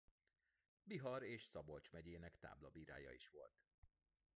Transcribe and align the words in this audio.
Bihar 0.83 1.23
és 1.23 1.43
Szabolcs 1.43 1.91
megyének 1.91 2.35
táblabírája 2.39 3.11
is 3.11 3.27
volt. 3.29 3.63